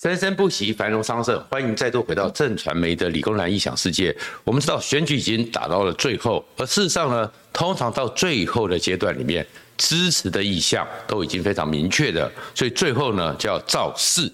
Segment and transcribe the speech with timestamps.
[0.00, 1.40] 生生不息，繁荣昌盛。
[1.48, 4.14] 欢迎再度回到正传媒的理工男异想世界。
[4.42, 9.46] 我们知道选举已经打到了最后，而事实上呢，通常到最后的阶段里面，
[9.76, 14.30] 支持的意向都已经非常明确的，所以最后呢叫造势。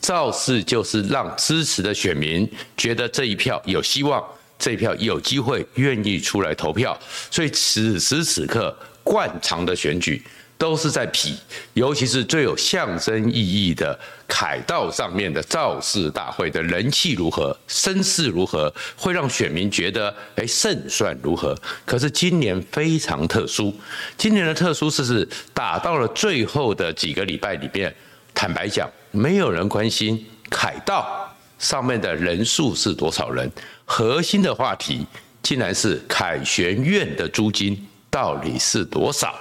[0.00, 4.22] 造势就是让支持的选民觉得这一票有希望，
[4.58, 6.98] 这一票有机会愿意出来投票。
[7.30, 10.20] 所以此时此刻，惯常的选举。
[10.64, 11.36] 都是在比，
[11.74, 21.54] 尤其是最有象征意义的凯道上面的造势大会的人气如何，声势如何，会让选民觉得哎胜算如何。
[21.84, 23.78] 可是今年非常特殊，
[24.16, 27.94] 今年的特殊是是打到了最后的几个礼拜里面，
[28.32, 33.52] 坦白讲，没有人关心凯道上面的人数是多少人，
[33.84, 35.06] 核心的话题
[35.42, 39.34] 竟然是凯旋院的租金到底是多少。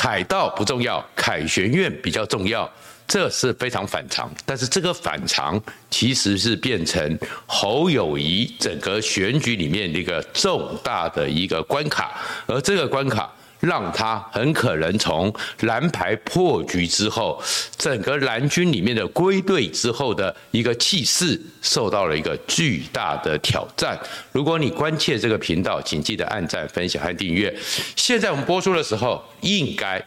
[0.00, 2.70] 凯道不重要，凯旋院比较重要，
[3.08, 4.30] 这是非常反常。
[4.46, 12.12] 但是这个反常其实是变成侯友谊整个选举里面的一个重大的一个关卡，
[12.46, 13.28] 而这个关卡。
[13.60, 17.42] 让他很可能从蓝牌破局之后，
[17.76, 23.98] 整个蓝军里面的归队之后的一个气势受到了一个巨大的挑战。
[24.30, 27.52] 如果你关切这个频道，请记得按赞、分享和订阅。
[27.96, 30.00] 现在我们播出的时候，应该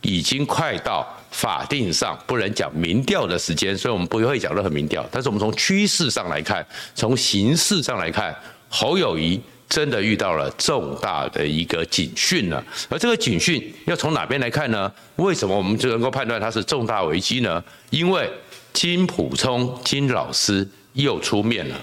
[0.00, 5.06] 已经快到法定上不能讲民调的时间，所以我们不会讲任何民调。
[5.12, 8.34] 但是我们从趋势上来看，从形势上来看，
[8.68, 9.40] 侯友谊。
[9.68, 14.90] 真的遇到了重大的一个警讯了，而这个警讯要从哪边来看呢？
[15.16, 17.62] 为什么我们就能够判断它是重大危机呢？
[17.90, 18.30] 因为
[18.72, 21.76] 金溥聪金老师又出面了，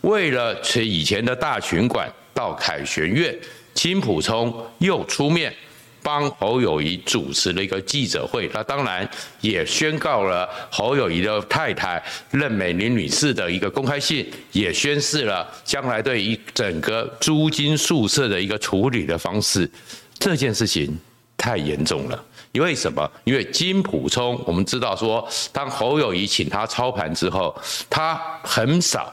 [0.00, 3.36] 为了从以前的大巡馆到凯旋院，
[3.72, 5.54] 金溥聪又出面。
[6.02, 9.08] 帮侯友宜主持了一个记者会，那当然
[9.40, 19.70] 也宣告了侯友宜的太太任美玲女士的一个公开信，也宣示了将来对于整个租金宿舍的一个处理的方式。
[20.18, 20.98] 这件事情
[21.36, 23.08] 太严重了，因为什么？
[23.24, 27.54] 因为金溥聪，我们知道说，当侯友谊请他操盘之后，
[27.88, 29.12] 他很少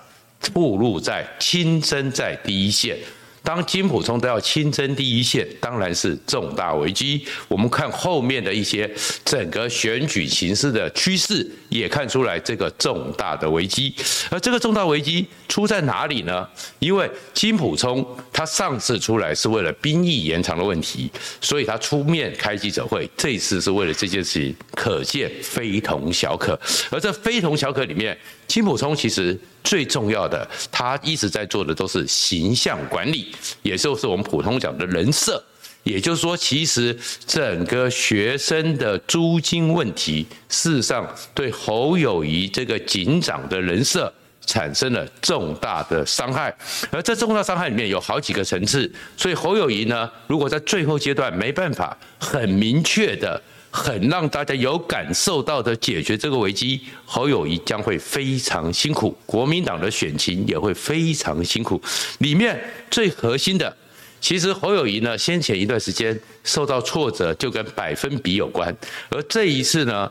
[0.53, 2.97] 暴露在亲身在第一线。
[3.45, 7.23] 当金普聪都要亲征第一线，当然是重大危机。
[7.47, 8.91] 我们看后面的一些
[9.23, 13.93] 整个选举形势的趋势，也看出来这个重大的危机。
[14.31, 16.45] 而这个重大危机出在哪里呢？
[16.79, 18.03] 因为金普聪
[18.33, 23.07] 他上次出来是为了兵役延长的问题，所以他出面开记者会。
[23.15, 26.59] 这一次是为了这件事情，可见非同小可。
[26.89, 28.17] 而这非同小可里面，
[28.47, 29.37] 金溥聪其实。
[29.65, 35.43] 最重要的，他一直在做的都是形象管理，也就是我们普通讲的人设。
[35.81, 36.95] 也就是说，其实
[37.25, 44.13] 整个学生的租金问题，事实上对侯友谊这个警长的人设
[44.45, 46.55] 产生了重大的伤害。
[46.91, 53.41] 而这重大伤害里面有好几个层次，所以侯友谊呢，如果在最后阶段没办法很明确的。
[53.75, 61.79] 很让大家有感受到的解决这个危机，侯友谊将会非常辛苦，国民党的选情也会非常辛苦。
[62.19, 62.57] 里面
[62.89, 63.75] 最核心的，
[64.21, 68.73] 其实侯友谊呢，先前一段时间受到挫折，就跟百分比有关，
[69.09, 70.09] 而这一次呢，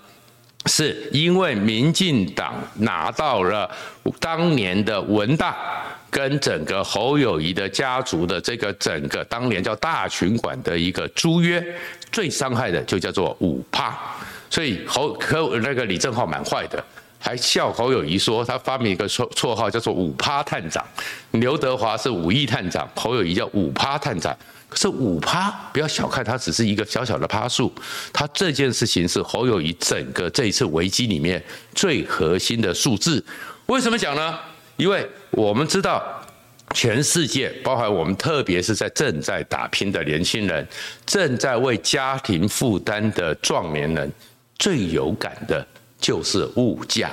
[0.67, 3.71] 是因为民进党拿到了
[4.21, 5.57] 当年的文大。
[6.15, 11.61] 跟整个侯友宜的家族的这个整个当年叫大群馆的一个租约，
[12.13, 13.99] 最伤害的就叫做五趴，
[14.49, 16.81] 所以侯可那个李正浩蛮坏的，
[17.19, 20.87] 还笑侯友谊说他发明一个绰绰号叫做五趴探长，
[21.33, 24.33] 刘德华是五亿探长，侯友谊叫五趴探长，
[24.69, 27.75] 可是五趴不要小看它，只是一个小小的趴数，
[28.13, 31.43] 它这件事情是侯友谊整个这一次危机里面
[31.75, 33.25] 最核心的数字，
[33.67, 34.39] 为什么讲呢？
[34.77, 36.03] 因为我们知道，
[36.73, 40.67] 全世界，包含我们，特别是在正在打拼的年轻人，
[41.07, 44.11] 正在为家庭负担的壮年人，
[44.59, 45.65] 最有感的
[46.01, 47.09] 就是物价，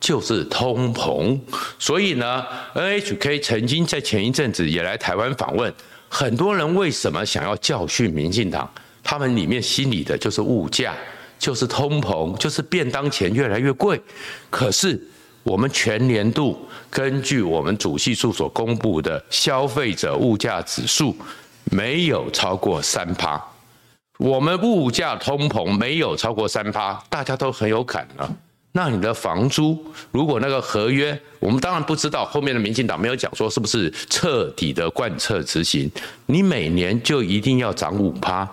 [0.00, 1.38] 就是通膨。
[1.78, 5.70] 所以呢，NHK 曾经在前一阵子也来台湾访问，
[6.08, 8.72] 很多人为什么想要教训民进党？
[9.02, 10.94] 他们里面心里的就是物价，
[11.38, 14.00] 就是通膨，就是便当钱越来越贵。
[14.48, 14.98] 可是。
[15.42, 16.58] 我们全年度
[16.88, 21.16] 根据我们主计处所公布的消费者物价指数，
[21.64, 23.42] 没有超过三趴。
[24.18, 28.36] 我们物价通膨没有超过三趴，大家都很有感了。
[28.74, 29.76] 那你的房租，
[30.12, 35.90] 如果那个合约，我们当然不知道后面的民进党没有讲说是不是彻底的贯彻执行，
[36.26, 38.48] 你每年就一定要涨五趴。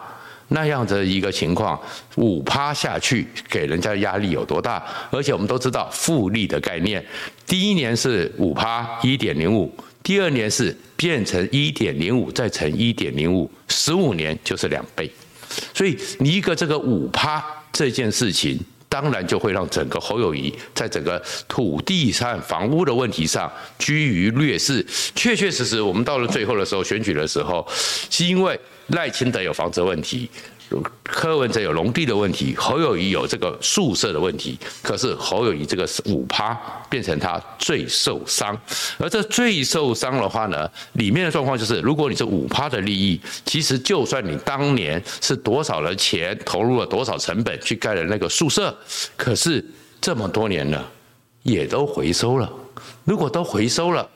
[0.52, 1.80] 那样的一个情况，
[2.16, 4.84] 五趴下去给人家压力有多大？
[5.12, 7.06] 而且我们都知道复利的概念，
[7.46, 15.10] 第一年是五趴一点零五，第二年是变成一点零五再乘一点零五，十五年就是两倍。
[15.74, 24.84] 所以你一个这个五趴这件事情，当然就会让整个侯友谊在整个土地上、房屋的问题上居于劣势。
[25.16, 27.64] 确确实实，我们到了最后的时候选举的时候，
[28.10, 28.60] 是因为。
[28.90, 30.30] 赖清德有房子问题，
[31.04, 34.58] 柯文哲有农地的问题，侯友谊有这个宿舍的问题。
[34.82, 36.58] 可是侯友谊这个五趴
[36.90, 38.60] 变成他最受伤，
[38.98, 48.76] 而这最受伤的话呢，里面的状况就是，如果你是五趴的利益，其实就算你当年是多少的钱投入了多少成本去盖了那个宿舍，
[49.16, 49.64] 可是
[50.02, 50.92] 这么多年了，
[51.44, 52.52] 也都回收了。
[53.04, 54.08] 如果都回收了。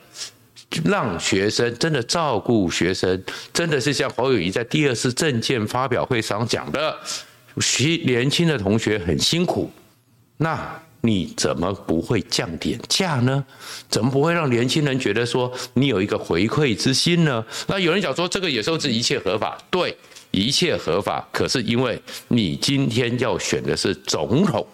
[0.86, 3.24] 让学生真的照顾学生，
[3.54, 6.98] 真的是像侯友谊在第二次政见发表会上讲的，
[7.60, 9.72] 学年轻的同学很辛苦，
[10.38, 13.44] 那你怎么不会降点价呢？
[13.90, 17.46] 怎么不会让年轻人觉得说你有一个回馈之心呢？
[17.68, 19.96] 那有人讲说这个也说是一切合法，对，
[20.31, 24.66] 一切合法，可是因为你今天要选的是总统，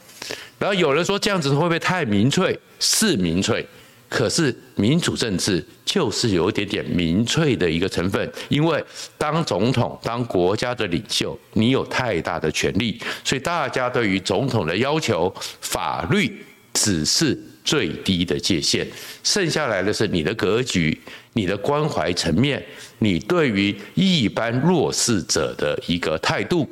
[0.60, 2.60] 然后有人说这样子会不会太民粹？
[2.80, 3.68] 是民粹。
[4.10, 8.84] 可是民主政治就是有一点点民粹的一个成分，因为
[9.18, 17.40] 当总统、当国家的领袖，你有太大的权利，所以大家对于总统的要求，法律只是
[17.70, 18.84] 最低的界限，
[19.24, 21.00] 剩下来的是你的格局。
[21.34, 22.62] 你的关怀层面，
[22.98, 26.68] 你对于一般弱势者的一个态度，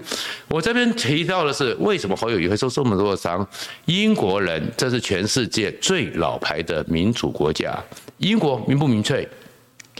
[0.48, 3.48] 我这边提到的是为什么侯友也会受这么多的伤？
[3.86, 7.82] 英国人，这是全世界最老牌的民主国家，
[8.18, 9.30] 英国民不民粹？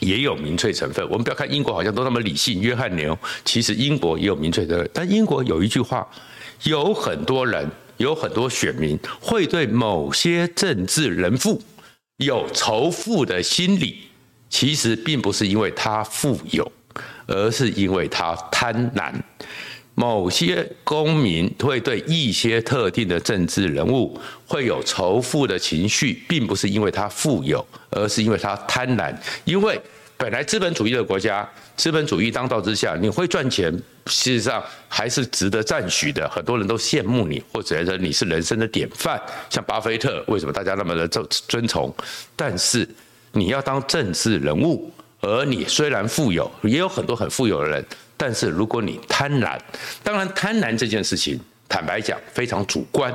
[0.00, 1.08] 也有民粹成分。
[1.08, 4.86] 我们不要看英国好像都那么理性，约翰牛，其实英国也有民粹的。
[4.92, 6.06] 但英国有一句话，
[6.64, 7.66] 有很多人，
[7.98, 11.62] 有很多选民会对某些政治人物
[12.16, 13.98] 有仇富的心理。
[14.50, 16.72] 其实并不是因为他富有，
[17.26, 19.12] 而是因为他贪婪。
[19.94, 29.14] 某些公民会对一些特定的政治人物会有仇富的情绪，并不是因为他富有，而是因为他贪婪。
[29.44, 29.78] 因为
[30.18, 33.72] 本来资本主义的国家，资本主义当道之下，你会赚钱，
[34.06, 36.28] 事实上还是值得赞许的。
[36.28, 39.18] 很多人都羡慕你，或者觉得你是人生的典范。
[39.48, 41.94] 像巴菲特，为什么大家那么的尊尊崇？
[42.36, 42.86] 但是。
[43.32, 47.84] 你要当政治人物，而你虽然富有，也有很多很富有的人，
[48.16, 49.56] 但是如果你贪婪，
[50.02, 51.38] 当然贪婪这件事情，
[51.68, 53.14] 坦白讲非常主观，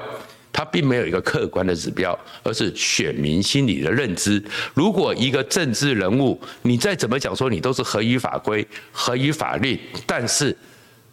[0.64, 4.42] 它并没有一个客观的指标，而是选民心理的认知。
[4.74, 9.78] 如果一个政治人物，你再怎么讲说你都是合于法规、合于法律，
[10.08, 10.56] 但是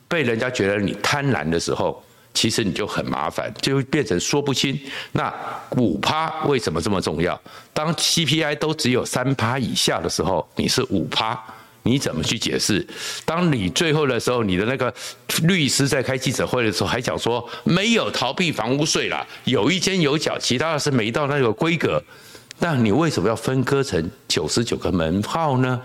[0.07, 2.01] 被人家觉得你贪婪的时候，
[2.33, 4.79] 其实你就很麻烦，就会变成说不清。
[5.11, 5.35] 那
[5.77, 7.41] 五趴为什么这么重要？
[7.75, 11.37] 当 CPI 都只有三趴以下的时候，你是五趴，
[11.91, 12.87] 你怎么去解释？
[13.25, 14.95] 当你最后的时候，你的那个
[15.43, 22.01] 律师在开记者会的时候还讲说没有逃避房屋税啦，有一间有缴，其他的是没到那个规格。
[22.61, 25.81] 那你为什么要分割成九十九个门号呢？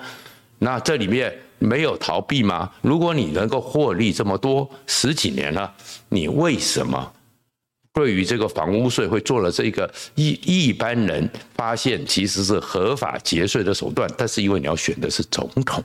[0.59, 1.33] 那这里面。
[1.57, 2.69] 没有逃避吗？
[2.81, 5.73] 如果你能够获利这么多十几年了，
[6.09, 7.11] 你为什么
[7.95, 14.07] 对于这个房屋税会做了这个一一般人发现其实是合法节税的手段？
[14.17, 15.81] 但是因为你要选的是总统，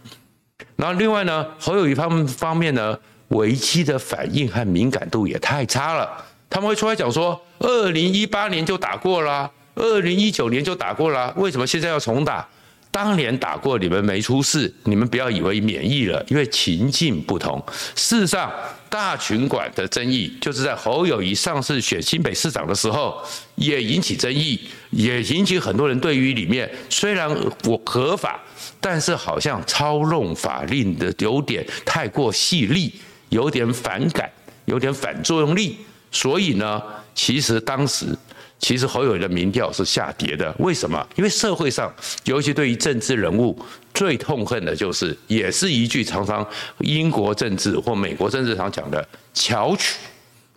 [0.75, 2.99] 然后另外呢，侯友宜他们方面呢，
[3.29, 6.11] 危机的反应和敏感度也太差了。
[6.51, 12.47] 他们会出来讲说，二零一八年就打过了，二零一九年就打过了，为什么现在要重打？
[12.93, 17.63] 当年打过，你们没出事，你们不要以为免疫了，因为情境不同。
[17.95, 18.53] 事实上，
[18.89, 23.23] 大群馆的争议就是在侯友宜上次选新北市长的时候，
[23.55, 27.31] 也引起争议，也引起很多人对于里面虽然
[27.65, 28.41] 我合法，
[28.81, 32.93] 但是好像操弄法令的有点太过细腻，
[33.29, 34.29] 有点反感，
[34.65, 35.77] 有点反作用力。
[36.11, 36.83] 所以呢，
[37.15, 38.07] 其实当时。
[38.61, 41.05] 其实侯友宜的民调是下跌的，为什么？
[41.17, 41.93] 因为社会上，
[42.25, 43.59] 尤其对于政治人物，
[43.93, 46.47] 最痛恨的就是，也是一句常常
[46.79, 49.97] 英国政治或美国政治常讲的“巧取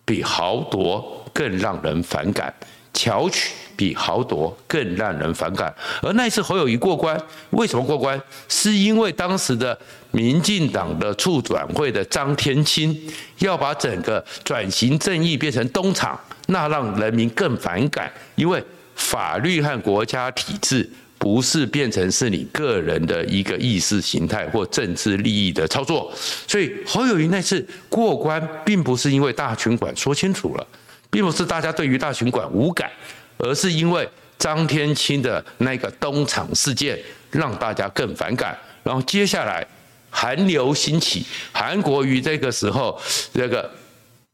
[0.03, 2.53] 比豪夺更让人反感”。
[2.93, 5.73] 巧取比豪夺更让人反感。
[6.01, 7.19] 而那一次侯友谊过关，
[7.51, 8.21] 为什么过关？
[8.47, 9.77] 是因为当时的
[10.11, 12.95] 民进党的促转会的张天钦
[13.39, 16.19] 要把整个转型正义变成东厂。
[16.47, 18.61] 那让人民更反感，因为
[18.95, 20.87] 法律和国家体制
[21.17, 26.11] 不是变成是你个人的一个意识形态或政治利益的操作。
[26.45, 30.67] 所以侯友谊那次过关，并不是因为大群馆说清楚了，
[31.09, 32.91] 并不是大家对于大群馆无感，
[33.37, 36.99] 而是因为张天青的那个东厂事件
[37.31, 38.57] 让大家更反感。
[38.83, 39.65] 然后接下来
[40.09, 42.99] 韩流兴起，韩国瑜这个时候
[43.33, 43.69] 这个。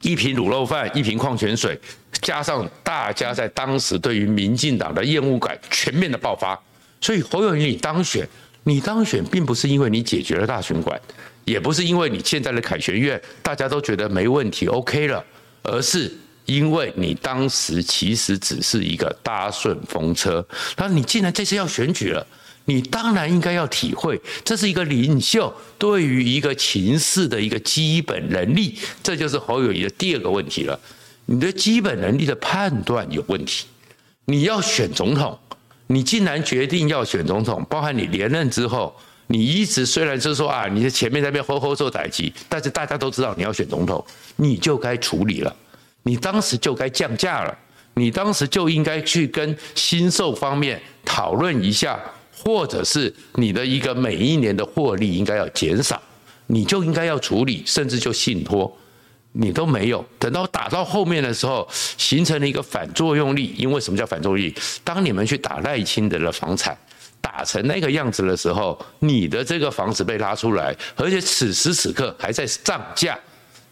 [0.04, 1.78] 一瓶卤肉饭，一瓶矿泉水，
[2.22, 6.58] 加上大家在当时对于民进党的厌恶感全面的爆发，
[7.02, 8.26] 所以侯友宜你当选，
[8.64, 10.98] 你当选并不是因为你解决了大群馆，
[11.44, 15.22] 也不是因为你现在的凯旋院大家都觉得没问题 OK 了，
[15.64, 16.10] 而是
[16.50, 20.44] 因为你当时其实只是一个搭顺风车，
[20.78, 22.26] 那你既然这次要选举了。
[22.66, 30.80] 你当然应该要体会，这是一个领袖对于一个情势的一个基本能力，这就是侯友谊的第二个问题了。
[31.26, 33.66] 你的基本能力的判断有问题。
[34.26, 35.40] 你要选总统，
[35.88, 45.56] 你既然决定要选总统，包含你连任之后，你一直虽然是说啊，你的前面那边吼吼受打击，但是大家都知道你要选总统，你就该处理了，
[46.04, 47.58] 你当时就该降价了，
[47.96, 52.00] 你当时就应该去跟新售方面讨论一下。
[52.42, 56.02] 或者是你的一个每一年的获利应该要减少，
[56.48, 58.74] 你就应该要处理，甚至就信托，
[59.34, 60.06] 你都没有。
[60.18, 63.54] 等到打到后面的时候，形成了一个反作用力。
[63.58, 64.56] 因为什么叫反作用力？
[64.86, 66.78] 当你们去打赖清德的房产，
[67.20, 73.20] 打成那个样子的时候，你的这个房子被拉出来，而且此时此刻还在涨价。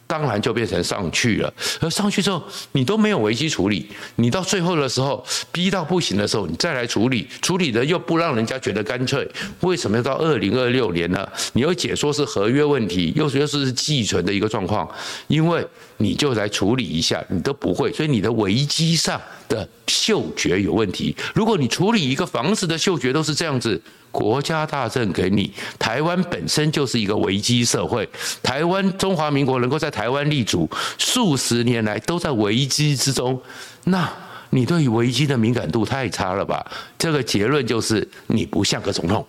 [0.07, 3.85] 当然就变成上去了，而上去之后你都没有危机处理，
[4.15, 9.29] 你到最后的时候逼到不行的时候，你再来处理，处理的又不让人家觉得干脆。
[9.59, 11.27] 为什么要到二零二六年呢？
[11.51, 14.89] 你又解说是合约问题，又是又是寄存的一个状况，
[15.27, 15.65] 因为
[15.97, 21.15] 你就来处理一下，你都不会，所以你的危机上的嗅觉有问题。
[21.35, 23.81] 如果你处理一个房子的嗅觉都是这样子。
[24.11, 28.07] 国家大政给你，台湾本身就是一个危机社会。
[28.41, 33.39] 台湾中华民国能够在台湾立足数十年来都在危机之中，
[33.85, 34.11] 那
[34.49, 36.65] 你对于危机的敏感度太差了吧？
[36.97, 39.25] 这个结论就是你不像个总统。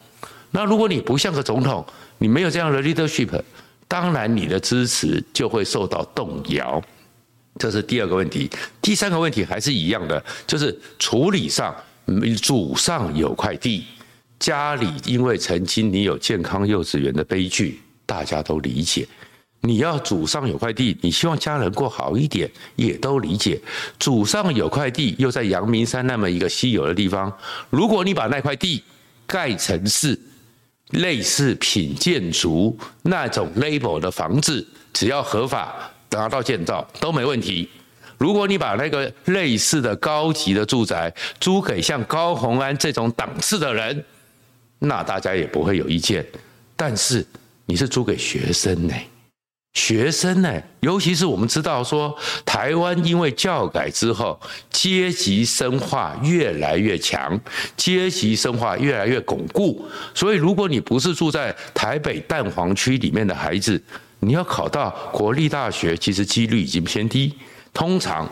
[0.50, 1.84] 那如果你不像个总统，
[2.18, 3.28] 你没有这样的 leadership，
[3.86, 6.82] 当然你的支持就会受到动摇。
[7.58, 8.48] 这是第二个问题。
[8.80, 11.74] 第三个问题还是一样的，就是处理上，
[12.40, 13.84] 祖上有块地。
[14.38, 19.06] 家里因为曾经你有健康幼稚园的悲剧，大家都理解。
[19.62, 23.60] 你要祖上有块地，你希望家人过好一点，也都理解。
[23.98, 27.32] 祖上有块地，又在阳明山那么一个稀有的地方，
[27.68, 28.84] 如果你把那块地
[29.26, 30.16] 盖成是
[30.90, 35.74] 类似品建筑那种 label 的房子，只要合法
[36.10, 37.68] 拿到建造都没问题。
[38.16, 44.04] 如果你把那个类似的高级的住宅租给像高虹安这种档次的人，
[44.78, 46.24] 那大家也不会有意见，
[46.76, 47.26] 但是
[47.66, 48.94] 你是租给学生呢？
[49.74, 50.60] 学生呢？
[50.80, 57.38] 尤其是我们知道说，台湾因为教改之后，阶级深化越来越强，
[57.76, 63.80] 阶级深化越来越巩固，所以如果你不是住在台北蛋黄区里面的孩子，
[64.20, 67.34] 你要考到国立大学，其实几率已经偏低。
[67.72, 68.28] 通常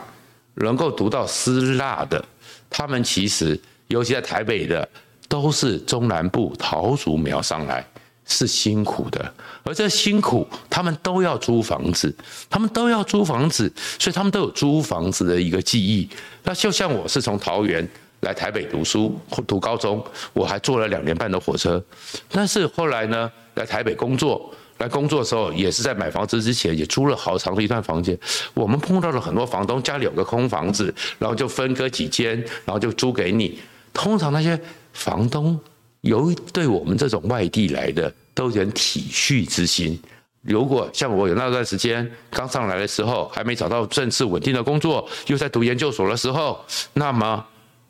[0.54, 2.24] 能够读到师大的，
[2.68, 4.88] 他们其实尤其在台北的。
[5.28, 7.84] 都是中南部桃竹苗上来，
[8.26, 12.14] 是辛苦的，而这辛苦，他们都要租房子，
[12.50, 16.08] 他们都要租房子，所以他们都有租房子的一个记忆。
[16.42, 17.88] 那就像我是从桃园
[18.20, 19.16] 来台北读书
[19.46, 21.82] 读高中，我还坐了两年半的火车，
[22.30, 28.18] 但是后来呢，来台北工作，来工作的时候也是在买房子之前也租了好长的一段房间。
[28.54, 33.60] 我们碰到了很多房东家里有个空房子，然后就分割几间，然后就租给你。
[33.92, 34.58] 通常那些。
[34.96, 35.58] 房东
[36.00, 40.00] 有对我们这种外地来的都有点体恤之心。
[40.42, 47.44] 如果像我有那段时间刚上来的时候，还没找到正式稳定的工作，又在读研究所的时候，那么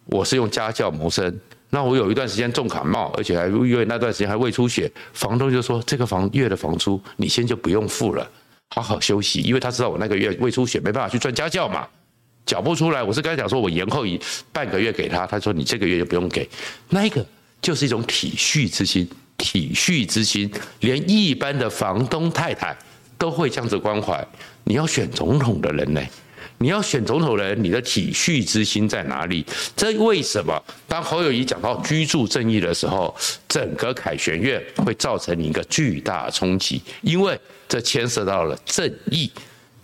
[0.06, 1.38] 我是用家教谋生。
[1.68, 8.26] 那我有一段时间重感冒，而且还因为那段时间还胃出血，房东就说这个房月的房租你先就不用付了，
[8.70, 11.86] 好好休息，因为他知道我那个月胃出血没办法去赚家教嘛。
[12.46, 14.18] 缴不出来，我是刚才讲说，我延后一
[14.52, 16.48] 半个月给他，他说你这个月就不用给，
[16.88, 17.26] 那一个
[17.60, 20.48] 就是一种体恤之心，体恤之心，
[20.80, 22.74] 连一般的房东太太
[23.18, 24.24] 都会这样子关怀。
[24.62, 26.00] 你要选总统的人呢？
[26.58, 29.44] 你要选总统的人，你的体恤之心在哪里？
[29.76, 30.58] 这为什么？
[30.88, 33.14] 当侯友谊讲到居住正义的时候，
[33.48, 37.38] 整个凯旋院会造成一个巨大冲击，因为
[37.68, 39.30] 这牵涉到了正义。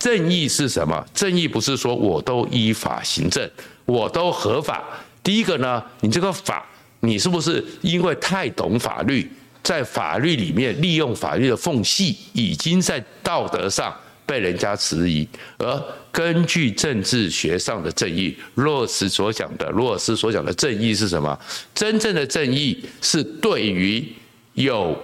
[0.03, 1.01] 正义是什么？
[1.13, 3.49] 正义不是说我都依法行政，
[3.85, 4.83] 我都合法。
[5.23, 6.65] 第一个呢，你这个法
[6.99, 9.31] 你是不是因为太懂法律，
[9.63, 13.95] 在法律里面利用法律的缝隙，已经在道德上
[14.25, 15.25] 被人家质疑？
[15.57, 15.81] 而
[16.11, 21.39] 根据政治学上的正义，罗斯所讲的，罗尔斯所讲的正义是什么？
[21.73, 24.05] 真正的正义是对于
[24.53, 24.95] 有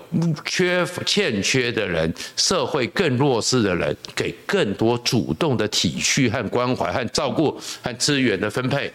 [0.45, 8.91] 缺欠缺的人，社会更弱势的人，给更多主动的体恤和关怀和照顾和资源的分配。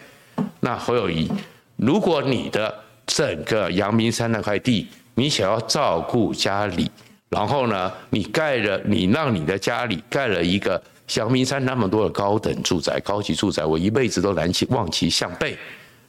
[0.61, 1.29] 那侯友谊，
[1.75, 2.73] 如果你的
[3.05, 6.89] 整个阳明山那块地，你想要照顾家里，
[7.27, 10.81] 然后呢，你盖了，你让你的家里盖了一个
[11.15, 15.57] 阳明山那么多的高等住宅、高级住宅，我一辈子都难其望其项背，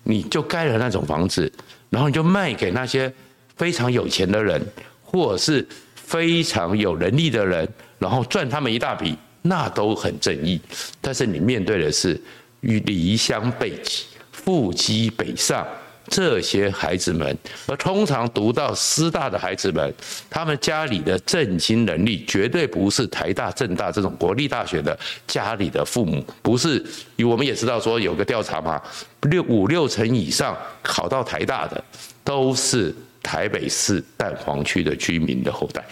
[0.04, 1.52] 你就盖了那种房子，
[1.90, 3.12] 然后你就卖给那些。
[3.56, 4.60] 非常有钱的人，
[5.02, 7.66] 或者是非常有能力的人，
[7.98, 10.60] 然后赚他们一大笔，那都很正义。
[11.00, 12.20] 但是你面对的是
[12.60, 15.66] 与离乡背井、父笈北上
[16.08, 17.36] 这些孩子们，
[17.66, 19.92] 而通常读到师大的孩子们，
[20.28, 24.96] 他们家里的政经能力绝对不是台大、政大这种国立大学的
[25.26, 26.84] 家里的父母，不是。
[27.24, 28.80] 我们也知道说有个调查嘛，
[29.22, 31.82] 六五六成以上考到台大的
[32.22, 32.94] 都是。
[33.26, 35.84] 台北市蛋黄区的居民的后代，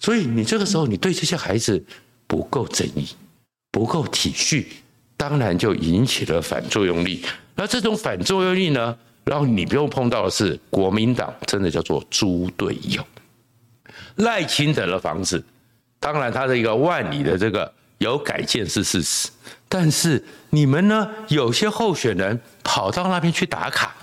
[0.00, 1.80] 所以你这个时候你对这些孩子
[2.26, 3.08] 不够正义，
[3.70, 4.66] 不够体恤，
[5.16, 7.24] 当然就引起了反作用力。
[7.54, 13.00] 那这种反作用力呢，然后你不用碰到的是国民党，真的叫做猪队友。
[14.16, 15.42] 赖清德的房子，
[16.00, 19.28] 当然他的一个万里的这个有改建是事实，
[19.68, 23.94] 但是你们呢，有些候选人跑到那边去打卡，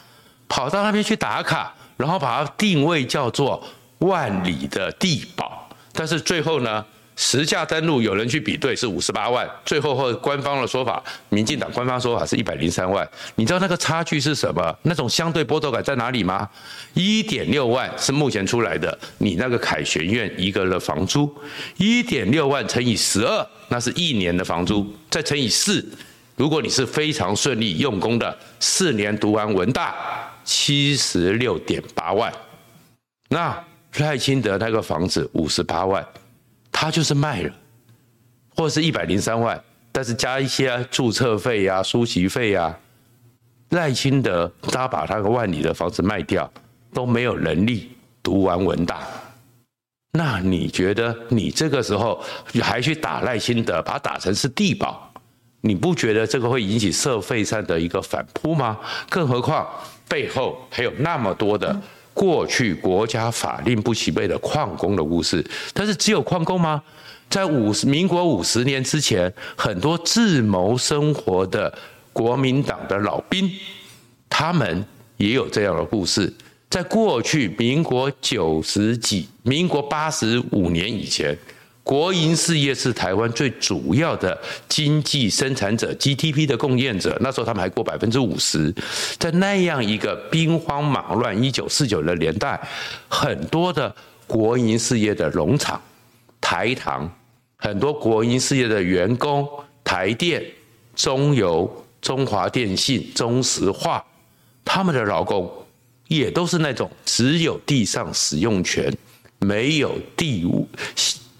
[0.47, 1.75] 跑到那边去打卡。
[1.97, 3.63] 然后把它定位叫做
[3.99, 6.83] 万里的地堡，但是最后呢，
[7.15, 13.07] 实价登录有人去比对是五十八万，最后或官方的说法，民进党官方说法是一百零三万。
[13.35, 14.75] 你知道那个差距是什么？
[14.81, 16.49] 那种相对剥夺感在哪里吗？
[16.95, 21.33] 一点六万是目前出来的，你那个凯旋苑一个的房租，
[21.77, 25.87] 一点六万乘以十二，那是一年的房租，再乘以四，
[26.35, 29.95] 如果你是非常顺利用功的，四年读完文大。
[30.43, 32.33] 七十六点八万，
[33.29, 33.63] 那
[33.97, 36.05] 赖清德那个房子五十八万，
[36.71, 37.53] 他就是卖了，
[38.55, 42.77] 或是一百零三万，但是加一些注册费呀、书籍费呀，
[43.69, 46.51] 赖清德他把他个万里的房子卖掉，
[46.93, 49.01] 都没有能力读完文大，
[50.11, 52.23] 那你觉得你这个时候
[52.61, 55.13] 还去打赖清德，把他打成是地保，
[55.61, 58.79] 你不觉得这个会引起社会上的一个反扑吗？
[59.09, 59.67] 更何况。
[60.07, 61.75] 背后还有那么多的
[62.13, 66.81] 过去国家法令不齐备的矿工的故事，但是只有矿工吗？
[67.29, 71.73] 在五十民国五十年之前，很多自谋生活的
[72.11, 73.49] 国民党的老兵，
[74.29, 74.85] 他们
[75.17, 76.31] 也有这样的故事。
[76.69, 81.37] 在过去民国九十几、民国八十五年以前。
[81.83, 87.17] 国营事业是台湾最主要的经济生产者，GDP 的贡献者。
[87.19, 88.73] 那时候他们还过百分之五十，
[89.19, 92.59] 在那样一个兵荒马乱一九四九的年代，
[93.09, 93.93] 很多的
[94.25, 95.79] 国营事业的农场、
[96.39, 97.11] 台糖，
[97.57, 99.45] 很多国营事业的员工，
[99.83, 100.41] 台电、
[100.95, 104.03] 中油、中华电信、中石化，
[104.63, 105.51] 他们的劳工
[106.07, 108.95] 也都是那种只有地上使用权，
[109.39, 110.65] 没有地物。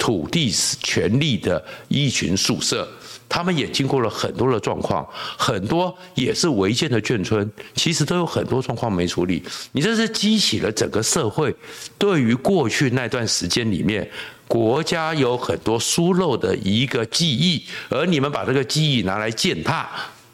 [0.04, 2.86] 土地权利的一群宿舍，
[3.30, 9.42] 他们也经过了很多的状况，很多也是违建的眷村，其实都有很多状况没处理。
[9.72, 11.56] 你这是激起了整个社会
[11.98, 14.06] 对于过去那段时间里面
[14.46, 19.90] 国家有很多疏漏的一个记忆，而你们把这个记忆拿来践踏，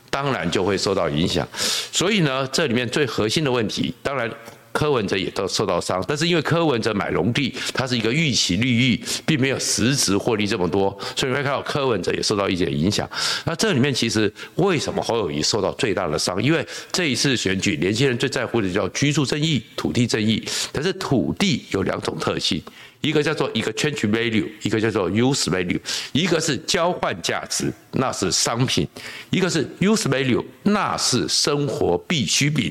[0.10, 1.47] 当然就会受到影响。
[1.91, 4.27] 所以呢，这里面最核心的问题，当然。
[4.71, 13.10] 柯文哲也都受到伤，但是因为柯文哲买农地，他是一个预期利益，并没有实质获利这么多，所以你会看到柯文哲也受到一点影响。
[13.45, 16.41] 那这里面其实为什么侯友谊受到最大的伤？
[16.41, 22.62] 因为这一次选举，年轻人最在乎的叫居住正义、土地正义，但是土地有两种特性。
[23.02, 25.80] 一个叫做一个 exchange value，一个叫做 use value，
[26.12, 28.86] 一个是交换价值，那是商品；
[29.30, 32.70] 一个是 use value，那是生活必需品。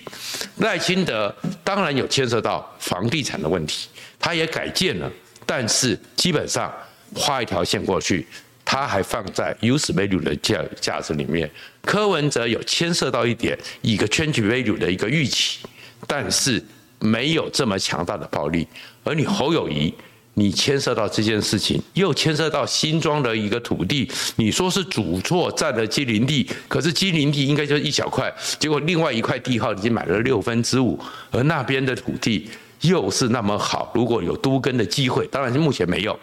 [0.58, 3.88] 赖清德当然有牵涉到房地产的问题，
[4.18, 5.10] 他也改建了，
[5.46, 6.70] 但是基本上
[7.14, 8.26] 画一条线过去，
[8.66, 11.50] 他还放在 use value 的价价值里面。
[11.80, 15.60] 柯文哲有牵涉到一点一个 exchange value 的一个预期，
[16.06, 16.62] 但是
[16.98, 18.68] 没有这么强大的暴力，
[19.04, 19.94] 而你侯友宜。
[20.38, 30.98] 你牵涉到这件事情，又牵涉到新庄的一个土地，你说是主厝占了基林地，可是基林地应该就是一小块，结果另外一块地号已经买了六分之五，
[31.32, 32.48] 而那边的土地
[32.82, 36.18] 又是那么好，如果有都更的机会，当然是目前没有。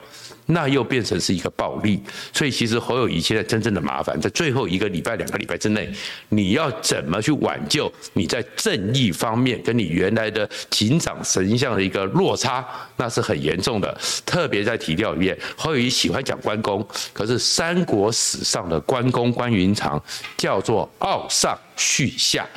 [0.48, 2.00] 那又变成是一个暴利，
[2.32, 5.92] 所以其实侯友谊现在真正的麻烦，在最后一个礼拜、两个礼拜之内，
[6.30, 12.64] 你要怎么去挽救你在正义方面跟你原来的警长神像的一个落差，
[12.96, 13.98] 那是很严重的。
[14.24, 20.00] 特别在提调里面，侯友谊喜欢讲关公，可是三国史上的关公关云长
[20.38, 22.48] 叫做傲上蓄下，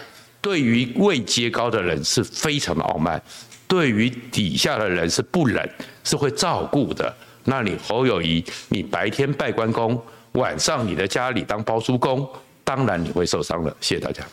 [0.42, 3.22] 对于位阶高的人是非常的傲慢，
[3.68, 5.68] 对于底下的人是不忍，
[6.02, 7.14] 是会照顾的。
[7.44, 10.02] 那你侯友谊，你白天拜关公，
[10.32, 12.28] 晚上你的家里当包租公，
[12.64, 13.76] 当然你会受伤了。
[13.80, 14.24] 谢谢大家。